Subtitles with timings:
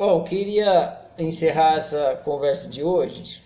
[0.00, 3.42] Bom, queria encerrar essa conversa de hoje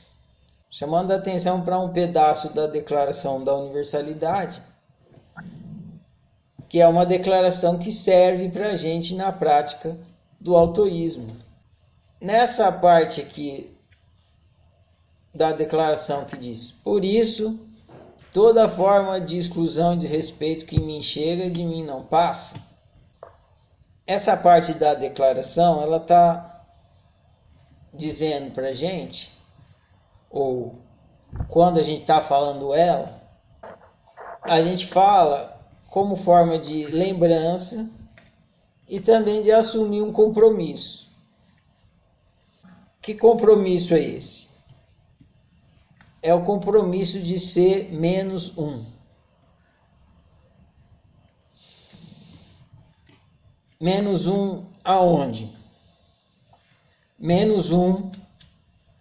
[0.71, 4.63] chamando a atenção para um pedaço da Declaração da Universalidade,
[6.69, 9.99] que é uma declaração que serve para a gente na prática
[10.41, 11.27] do autoísmo.
[12.21, 13.77] Nessa parte aqui
[15.35, 17.59] da declaração que diz: Por isso,
[18.33, 22.55] toda forma de exclusão e de respeito que me chega de mim não passa.
[24.07, 26.63] Essa parte da declaração, ela está
[27.93, 29.33] dizendo para gente
[30.29, 30.79] ou
[31.49, 33.23] quando a gente está falando ela,
[34.43, 37.89] a gente fala como forma de lembrança
[38.89, 41.09] e também de assumir um compromisso.
[43.01, 44.49] Que compromisso é esse?
[46.21, 48.85] É o compromisso de ser menos um.
[53.85, 55.55] Menos um aonde?
[57.19, 58.11] Menos um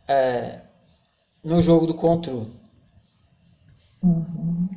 [0.06, 0.60] é,
[1.42, 2.52] no jogo do controle.
[4.04, 4.68] Uhum.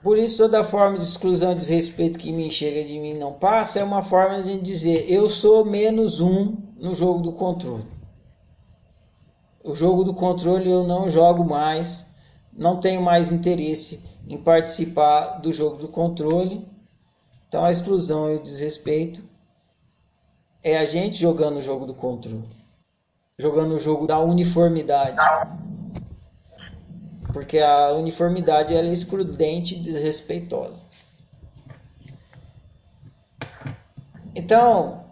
[0.00, 3.80] Por isso, toda forma de exclusão e desrespeito que me chega de mim não passa
[3.80, 7.84] é uma forma de dizer eu sou menos um no jogo do controle.
[9.64, 12.06] O jogo do controle eu não jogo mais,
[12.56, 16.66] não tenho mais interesse em participar do jogo do controle.
[17.48, 19.22] Então, a exclusão e o desrespeito
[20.62, 22.64] é a gente jogando o jogo do controle
[23.38, 25.16] jogando o jogo da uniformidade.
[27.32, 30.84] Porque a uniformidade ela é excludente e desrespeitosa.
[34.34, 35.04] Então,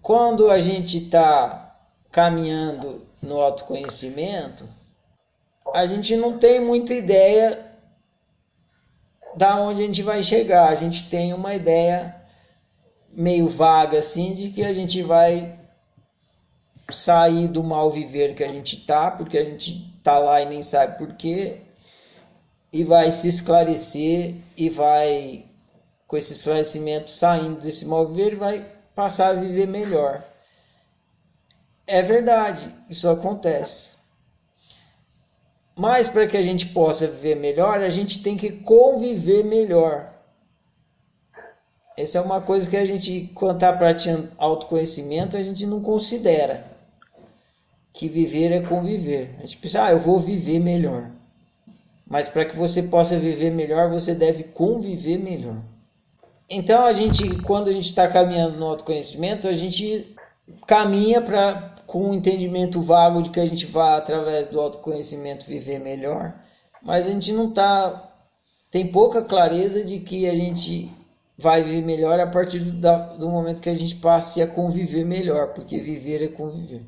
[0.00, 1.76] quando a gente está
[2.10, 4.66] caminhando no autoconhecimento,
[5.74, 7.66] a gente não tem muita ideia
[9.36, 10.68] da onde a gente vai chegar.
[10.68, 12.14] A gente tem uma ideia
[13.10, 15.58] meio vaga assim de que a gente vai
[16.90, 20.62] sair do mal viver que a gente tá, porque a gente tá lá e nem
[20.62, 21.60] sabe por quê,
[22.72, 25.44] e vai se esclarecer e vai
[26.06, 30.24] com esse esclarecimento saindo desse mal viver, vai passar a viver melhor.
[31.86, 33.97] É verdade, isso acontece.
[35.78, 40.12] Mas para que a gente possa viver melhor, a gente tem que conviver melhor.
[41.96, 46.64] Essa é uma coisa que a gente, quando está praticando autoconhecimento, a gente não considera
[47.92, 49.36] que viver é conviver.
[49.38, 51.12] A gente pensa, ah, eu vou viver melhor.
[52.04, 55.62] Mas para que você possa viver melhor, você deve conviver melhor.
[56.50, 60.16] Então a gente, quando a gente está caminhando no autoconhecimento, a gente
[60.66, 65.80] caminha para com um entendimento vago de que a gente vai através do autoconhecimento viver
[65.80, 66.38] melhor,
[66.82, 68.12] mas a gente não tá
[68.70, 70.92] tem pouca clareza de que a gente
[71.36, 75.54] vai viver melhor a partir do, do momento que a gente passe a conviver melhor,
[75.54, 76.82] porque viver é conviver.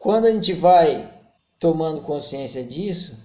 [0.00, 1.12] Quando a gente vai
[1.58, 3.22] tomando consciência disso,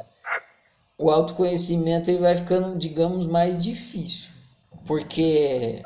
[0.97, 4.29] o autoconhecimento ele vai ficando, digamos, mais difícil,
[4.85, 5.81] porque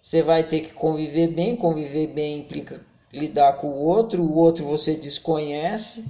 [0.00, 4.64] você vai ter que conviver bem, conviver bem implica lidar com o outro, o outro
[4.64, 6.04] você desconhece,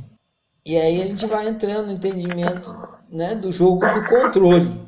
[0.64, 2.74] e aí a gente vai entrando no entendimento
[3.08, 4.80] né, do jogo do controle.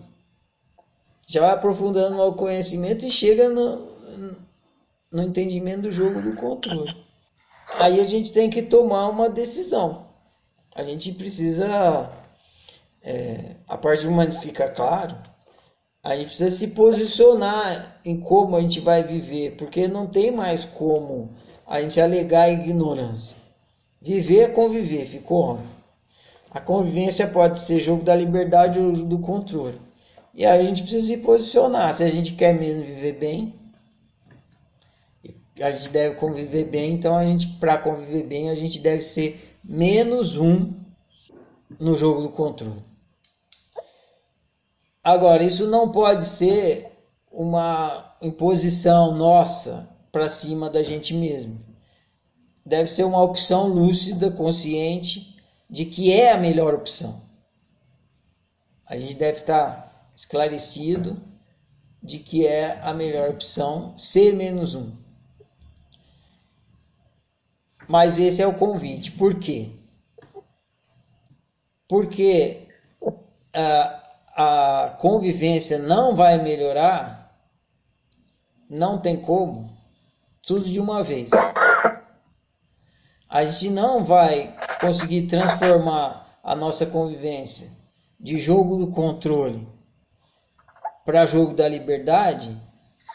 [1.27, 3.89] Já vai aprofundando no conhecimento e chega no,
[5.11, 7.11] no entendimento do jogo do controle
[7.79, 10.07] aí a gente tem que tomar uma decisão.
[10.75, 12.11] A gente precisa,
[13.03, 15.17] é, a partir do momento que fica claro,
[16.03, 20.65] a gente precisa se posicionar em como a gente vai viver, porque não tem mais
[20.65, 21.35] como
[21.71, 23.37] a gente alegar a ignorância.
[24.03, 25.61] Viver é conviver, ficou.
[26.51, 29.81] A convivência pode ser jogo da liberdade ou do controle.
[30.35, 31.95] E aí a gente precisa se posicionar.
[31.95, 33.55] Se a gente quer mesmo viver bem,
[35.61, 39.57] a gente deve conviver bem, então a gente para conviver bem a gente deve ser
[39.63, 40.73] menos um
[41.79, 42.83] no jogo do controle.
[45.05, 46.91] Agora, isso não pode ser
[47.31, 51.61] uma imposição nossa para cima da gente mesmo.
[52.65, 55.37] Deve ser uma opção lúcida, consciente
[55.69, 57.23] de que é a melhor opção.
[58.87, 61.21] A gente deve estar esclarecido
[62.03, 64.93] de que é a melhor opção ser menos um.
[67.89, 69.11] Mas esse é o convite.
[69.13, 69.71] Por quê?
[71.89, 72.69] Porque
[73.53, 74.01] a,
[74.37, 77.37] a convivência não vai melhorar,
[78.69, 79.70] não tem como,
[80.43, 81.31] tudo de uma vez.
[83.29, 87.71] A gente não vai conseguir transformar a nossa convivência
[88.19, 89.67] de jogo do controle
[91.05, 92.57] para jogo da liberdade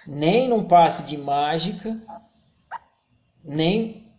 [0.07, 1.99] nem num passe de mágica,
[3.43, 4.11] nem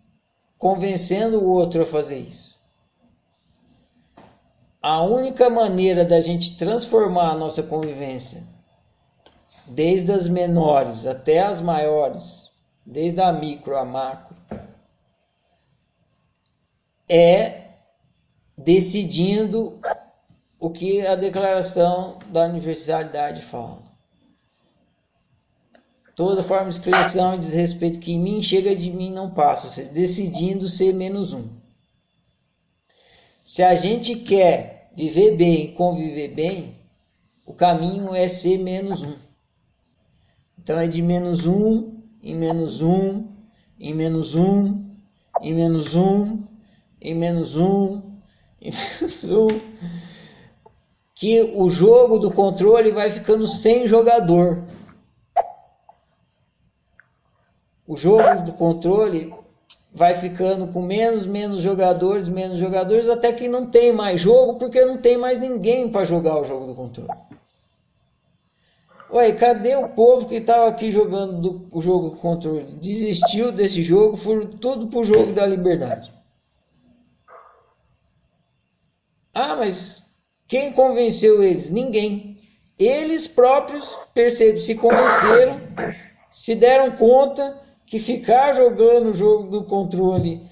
[0.58, 2.56] convencendo o outro a fazer isso.
[4.82, 8.43] A única maneira da gente transformar a nossa convivência,
[9.67, 12.53] desde as menores até as maiores,
[12.86, 14.36] desde a micro a macro,
[17.08, 17.64] é
[18.56, 19.78] decidindo
[20.58, 23.82] o que a declaração da universalidade fala.
[26.14, 29.72] Toda forma de exclamação e desrespeito que em mim chega de mim não passa, ou
[29.72, 31.48] seja, decidindo ser menos um.
[33.44, 36.74] Se a gente quer viver bem, conviver bem,
[37.44, 39.16] o caminho é ser menos um.
[40.58, 43.28] Então é de menos um, em menos um,
[43.78, 44.84] em menos um,
[45.40, 46.42] em menos um,
[47.00, 48.02] em menos um,
[48.60, 49.48] em menos um,
[51.14, 54.64] que o jogo do controle vai ficando sem jogador.
[57.86, 59.32] O jogo do controle
[59.94, 64.84] vai ficando com menos, menos jogadores, menos jogadores, até que não tem mais jogo, porque
[64.84, 67.10] não tem mais ninguém para jogar o jogo do controle.
[69.11, 72.75] Ué, cadê o povo que estava aqui jogando do, o jogo controle?
[72.81, 76.12] Desistiu desse jogo, foram tudo pro jogo da liberdade.
[79.32, 80.17] Ah, mas
[80.49, 81.70] quem convenceu eles?
[81.70, 82.38] Ninguém.
[82.79, 85.61] Eles próprios percebem, se convenceram,
[86.29, 90.43] se deram conta que ficar jogando o jogo do controle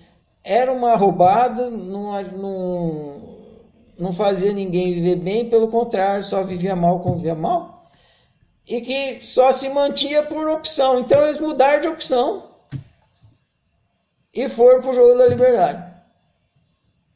[0.42, 3.22] era uma roubada, não, não,
[3.98, 7.73] não fazia ninguém viver bem, pelo contrário, só vivia mal, convivia mal.
[8.66, 11.00] E que só se mantinha por opção.
[11.00, 12.50] Então eles mudaram de opção
[14.32, 15.94] e foram para o jogo da liberdade.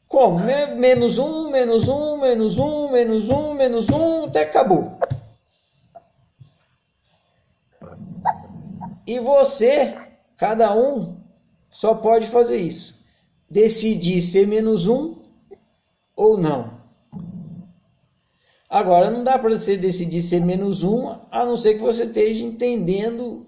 [0.07, 0.39] Como?
[0.39, 4.97] Menos um, menos um, menos um, menos um, menos um, até acabou.
[9.05, 9.97] E você,
[10.37, 11.17] cada um,
[11.69, 12.95] só pode fazer isso.
[13.49, 15.15] Decidir ser menos um
[16.15, 16.78] ou não.
[18.69, 22.43] Agora, não dá para você decidir ser menos um, a não ser que você esteja
[22.43, 23.47] entendendo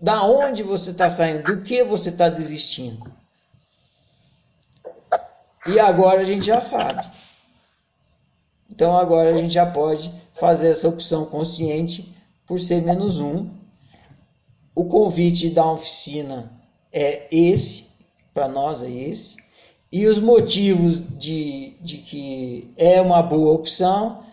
[0.00, 3.12] da onde você está saindo, do que você está desistindo.
[5.66, 7.08] E agora a gente já sabe.
[8.68, 12.12] Então agora a gente já pode fazer essa opção consciente
[12.44, 13.48] por ser menos um.
[14.74, 16.50] O convite da oficina
[16.92, 17.88] é esse,
[18.34, 19.36] para nós é esse.
[19.90, 24.24] E os motivos de, de que é uma boa opção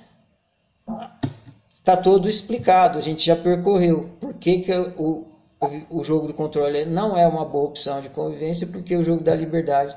[1.70, 4.10] está todo explicado, a gente já percorreu.
[4.20, 5.28] Por que, que o,
[5.90, 8.68] o jogo do controle não é uma boa opção de convivência?
[8.68, 9.96] Porque o jogo da liberdade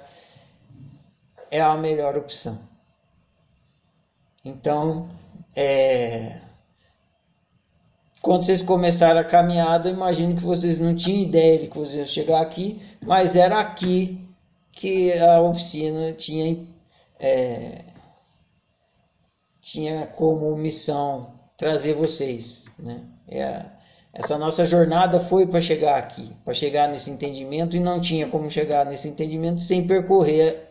[1.51, 2.59] é a melhor opção.
[4.45, 5.09] Então,
[5.55, 6.41] é,
[8.21, 12.07] quando vocês começaram a caminhada, imagino que vocês não tinham ideia de que vocês iam
[12.07, 14.27] chegar aqui, mas era aqui
[14.73, 16.67] que a oficina tinha,
[17.19, 17.85] é,
[19.71, 22.67] tinha como missão trazer vocês.
[22.79, 23.03] Né?
[23.29, 23.67] É,
[24.15, 28.51] essa nossa jornada foi para chegar aqui, para chegar nesse entendimento, e não tinha como
[28.51, 30.71] chegar nesse entendimento sem percorrer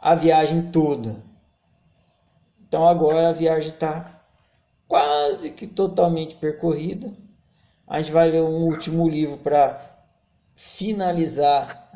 [0.00, 1.16] a viagem toda.
[2.66, 4.22] Então agora a viagem está
[4.88, 7.12] quase que totalmente percorrida.
[7.86, 9.86] A gente vai ler um último livro para
[10.54, 11.90] finalizar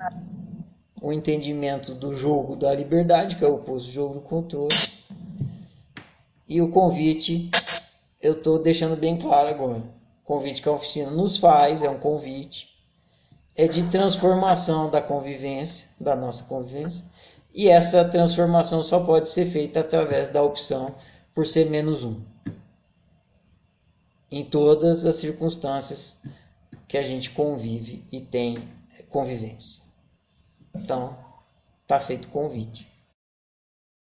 [1.00, 4.93] o entendimento do jogo da liberdade, que é o oposto jogo do controle.
[6.54, 7.50] E o convite,
[8.22, 9.82] eu estou deixando bem claro agora.
[10.22, 12.68] O convite que a oficina nos faz é um convite,
[13.56, 17.04] é de transformação da convivência, da nossa convivência,
[17.52, 20.94] e essa transformação só pode ser feita através da opção
[21.34, 22.22] por ser menos um.
[24.30, 26.16] Em todas as circunstâncias
[26.86, 28.68] que a gente convive e tem
[29.08, 29.82] convivência.
[30.72, 31.18] Então,
[31.82, 32.93] está feito o convite.